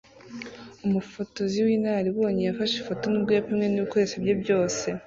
[0.85, 4.85] Umufotozi w'inararibonye yafashe ifoto nubwo yapimwe nibikoresho bye byose